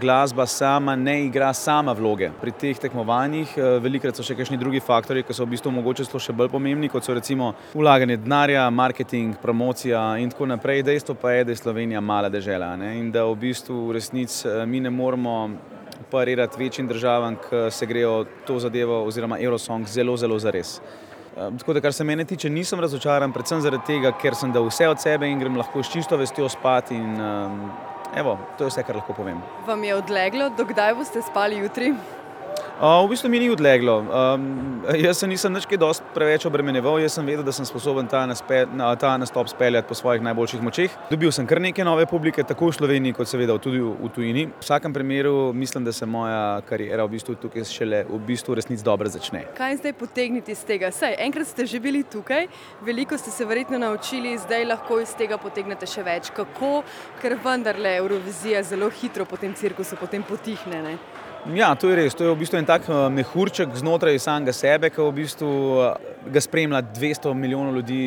Glasba 0.00 0.46
sama 0.46 0.96
ne 0.96 1.24
igra 1.26 1.52
sama 1.52 1.92
vloge. 1.92 2.30
Pri 2.40 2.52
teh 2.56 2.78
tekmovanjih 2.80 3.52
velikokrat 3.84 4.16
so 4.16 4.24
še 4.24 4.34
kakšni 4.38 4.56
drugi 4.60 4.80
faktorji, 4.80 5.26
ki 5.28 5.36
so 5.36 5.44
v 5.44 5.52
bistvu 5.52 5.72
mogoče 5.76 6.06
celo 6.08 6.20
še 6.24 6.32
bolj 6.36 6.48
pomembni, 6.54 6.88
kot 6.88 7.04
so 7.04 7.14
recimo 7.16 7.52
vlaganje 7.74 8.16
denarja, 8.22 8.64
marketing, 8.72 9.36
promocija 9.42 10.00
in 10.22 10.32
tako 10.32 10.48
naprej. 10.54 10.82
Dejstvo 10.88 11.18
pa 11.20 11.34
je, 11.34 11.44
da 11.44 11.52
je 11.52 11.60
Slovenija 11.60 12.00
mala 12.00 12.32
dežela, 12.32 12.72
ne, 12.80 12.94
in 13.00 13.12
da 13.12 13.26
v 13.28 13.36
bistvu 13.44 13.76
v 13.90 13.98
resnici 13.98 14.48
mi 14.66 14.80
ne 14.80 14.90
moremo 14.90 15.36
parirati 16.10 16.58
večjim 16.58 16.88
državam, 16.88 17.36
ke 17.44 17.68
se 17.70 17.86
grejo 17.86 18.24
to 18.48 18.58
zadevo 18.58 19.02
oziroma 19.04 19.36
Eurosong 19.38 19.86
zelo, 19.86 20.16
zelo 20.16 20.38
zares. 20.40 20.78
Tako 21.36 21.76
da 21.76 21.80
kar 21.80 21.92
se 21.92 22.04
mene 22.04 22.24
tiče, 22.24 22.50
nisem 22.50 22.80
razočaran, 22.80 23.32
predvsem 23.32 23.60
zaradi 23.62 23.86
tega, 23.86 24.10
ker 24.18 24.34
sem 24.34 24.50
dal 24.52 24.66
vse 24.66 24.88
od 24.90 25.00
sebe 25.00 25.28
in 25.28 25.38
grem 25.38 25.60
lahko 25.60 25.84
s 25.84 25.92
čisto 25.92 26.16
vestjo 26.18 26.48
spat 26.50 26.90
in 26.96 27.14
evo, 28.16 28.38
to 28.58 28.64
je 28.64 28.70
vse, 28.70 28.82
kar 28.82 28.96
lahko 28.96 29.12
povem. 29.12 29.42
Vam 29.66 29.84
je 29.84 29.94
odleglo, 29.94 30.50
do 30.56 30.64
kdaj 30.64 30.94
boste 30.94 31.22
spali 31.22 31.60
jutri? 31.62 31.94
V 32.80 33.08
bistvu 33.08 33.28
mi 33.28 33.38
ni 33.38 33.50
odleglo. 33.50 34.04
jaz 34.96 35.18
se 35.18 35.26
nisem 35.26 35.52
nič 35.52 35.66
kaj 35.68 35.78
dosti 35.78 36.12
preveč 36.14 36.46
obremenjeval, 36.48 36.96
jaz 37.02 37.18
sem 37.18 37.26
vedel, 37.26 37.44
da 37.44 37.52
sem 37.52 37.66
sposoben 37.68 38.08
ta 38.08 38.24
ta 38.96 39.16
nastop 39.18 39.48
speljati 39.48 39.88
po 39.88 39.94
svojih 39.94 40.22
najboljših 40.22 40.62
močeh. 40.62 40.90
Dobil 41.10 41.32
sem 41.32 41.46
kar 41.46 41.60
nekaj 41.60 41.84
nove 41.84 42.06
publike, 42.06 42.42
tako 42.42 42.70
v 42.70 42.72
Sloveniji 42.78 43.12
kot 43.12 43.28
seveda 43.28 43.58
tudi 43.58 43.80
v 43.80 44.08
tujini. 44.14 44.46
V 44.46 44.64
vsakem 44.64 44.92
primeru 44.92 45.52
mislim, 45.52 45.84
da 45.84 45.92
se 45.92 46.06
moja 46.06 46.60
kariera 46.68 47.04
v 47.04 47.16
bistvu 47.18 47.34
tukaj 47.34 47.64
šele 47.64 48.04
v 48.08 48.18
bistvu 48.18 48.54
v 48.54 48.60
resnici 48.62 48.84
dobro 48.84 49.08
začne. 49.08 49.44
Kaj 49.56 49.76
zdaj 49.76 49.92
potegniti 49.92 50.52
iz 50.52 50.64
tega? 50.64 50.90
Saj 50.90 51.16
enkrat 51.18 51.46
ste 51.46 51.66
že 51.66 51.80
bili 51.80 52.02
tukaj, 52.02 52.48
veliko 52.80 53.18
ste 53.18 53.30
se 53.30 53.44
verjetno 53.44 53.78
naučili, 53.78 54.38
zdaj 54.38 54.64
lahko 54.64 55.00
iz 55.00 55.12
tega 55.14 55.36
potegnete 55.36 55.86
še 55.86 56.02
več. 56.02 56.30
Kako? 56.32 56.82
Ker 57.20 57.36
vendarle 57.44 57.98
Evrovizija 58.00 58.62
zelo 58.62 58.88
hitro 58.90 59.24
po 59.24 59.36
tem 59.36 59.54
cirkusu 59.54 59.96
potem 60.00 60.22
potihne, 60.22 60.82
ne. 60.82 60.96
Ja, 61.48 61.72
to 61.74 61.88
je 61.88 61.96
res, 61.96 62.14
to 62.14 62.24
je 62.24 62.32
v 62.34 62.36
bistvu 62.42 62.58
en 62.60 62.66
tak 62.70 62.86
mehurček 63.10 63.72
znotraj 63.74 64.18
samega 64.22 64.52
sebe, 64.54 64.90
ke 64.94 65.02
v 65.02 65.10
bistvu 65.16 65.50
ga 66.30 66.40
spremlja 66.40 66.80
dvesto 66.94 67.32
milijonov 67.34 67.74
ljudi 67.80 67.98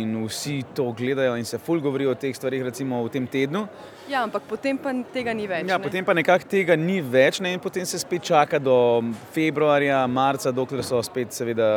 in 0.00 0.16
vsi 0.24 0.56
to 0.74 0.88
gledajo 0.98 1.36
in 1.38 1.44
se 1.46 1.58
ful 1.62 1.78
govori 1.80 2.08
o 2.10 2.14
teh 2.18 2.34
stvareh 2.34 2.64
recimo 2.66 3.04
v 3.04 3.12
tem 3.14 3.26
tednu. 3.30 3.66
Ja, 4.10 4.24
ampak 4.26 4.42
potem 4.50 4.78
pa 4.82 4.90
tega 5.14 5.30
ni 5.36 5.46
več, 5.46 5.68
Ja, 5.70 5.76
ne. 5.78 5.84
potem 5.84 6.04
pa 6.04 6.14
nekako 6.18 6.48
tega 6.50 6.74
ni 6.76 6.98
več, 7.00 7.38
ne, 7.40 7.52
in 7.54 7.62
potem 7.62 7.86
se 7.86 7.98
spet 8.02 8.24
čaka 8.26 8.58
do 8.58 8.74
februarja, 9.34 10.00
marca, 10.10 10.50
dokler 10.50 10.82
so 10.82 10.98
spet 11.06 11.30
seveda, 11.36 11.68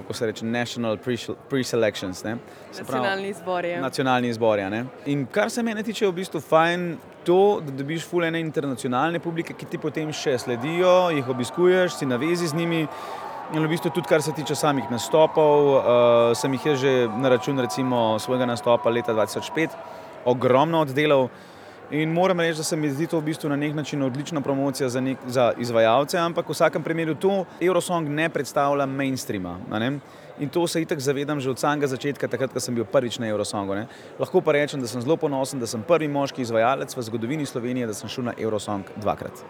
kako 0.00 0.16
se 0.18 0.26
reče, 0.32 0.48
national 0.50 0.98
preselections, 0.98 2.24
pravi 2.24 2.40
Nacionalni 2.80 3.28
izbori, 3.30 3.70
ja. 3.76 3.80
nacionalni 3.84 4.28
izbori, 4.34 4.66
a 4.66 4.72
ne. 4.74 4.82
In 5.06 5.22
kar 5.30 5.50
se 5.50 5.62
mene 5.62 5.86
tiče, 5.86 6.04
je 6.04 6.10
v 6.10 6.18
bistvu 6.18 6.42
fajn 6.42 6.90
to, 7.24 7.60
da 7.64 7.72
dobiš 7.72 8.06
ful 8.08 8.24
ene 8.24 8.40
internacionalne 8.40 9.20
publike, 9.20 9.54
ki 9.54 9.68
ti 9.70 9.78
potem 9.78 10.12
še 10.12 10.38
sledijo, 10.38 11.10
jih 11.14 11.28
obiskuješ, 11.28 11.98
si 11.98 12.08
na 12.08 12.18
zvezi 12.20 12.50
z 12.50 12.58
njimi. 12.58 12.86
In 13.50 13.64
v 13.66 13.70
bistvu 13.72 13.90
tudi, 13.90 14.06
kar 14.06 14.22
se 14.22 14.32
tiče 14.32 14.54
samih 14.54 14.90
nastopov, 14.92 15.82
sem 16.38 16.52
jih 16.54 16.68
že 16.78 16.92
na 17.18 17.32
račun 17.32 17.58
recimo 17.58 18.18
svojega 18.22 18.46
nastopa 18.46 18.90
leta 18.90 19.12
dva 19.12 19.26
tisoč 19.26 19.50
pet 19.54 19.74
ogromno 20.24 20.84
oddelal. 20.86 21.28
In 21.90 22.12
moram 22.12 22.40
reči, 22.40 22.56
da 22.56 22.62
se 22.62 22.76
mi 22.76 22.90
zdi 22.90 23.06
to 23.06 23.18
v 23.18 23.24
bistvu 23.24 23.48
na 23.50 23.56
neki 23.56 23.74
način 23.74 24.02
odlična 24.02 24.40
promocija 24.40 24.88
za 24.88 25.02
za 25.26 25.52
izvajalce, 25.58 26.18
ampak 26.18 26.48
v 26.48 26.52
vsakem 26.52 26.82
primeru 26.82 27.14
to 27.14 27.44
Eurosong 27.60 28.08
ne 28.08 28.28
predstavlja 28.28 28.86
mainstreama, 28.86 29.58
ne. 29.68 29.98
In 30.38 30.48
to 30.48 30.66
se 30.66 30.82
itak 30.82 31.00
zavedam 31.00 31.40
že 31.40 31.50
od 31.50 31.58
samega 31.58 31.86
začetka, 31.86 32.28
takrat 32.28 32.52
ko 32.52 32.60
sem 32.60 32.74
bil 32.74 32.84
prvič 32.84 33.18
na 33.18 33.26
Eurosongu, 33.26 33.74
ne. 33.74 33.86
Lahko 34.18 34.40
pa 34.40 34.52
rečem, 34.52 34.80
da 34.80 34.86
sem 34.86 35.02
zelo 35.02 35.16
ponosen, 35.16 35.60
da 35.60 35.66
sem 35.66 35.82
prvi 35.82 36.08
moški 36.08 36.42
izvajalec 36.42 36.96
v 36.96 37.02
zgodovini 37.02 37.46
Slovenije, 37.46 37.86
da 37.86 37.94
sem 37.94 38.08
šel 38.08 38.24
na 38.24 38.34
Eurosong 38.38 38.86
dvakrat. 38.96 39.42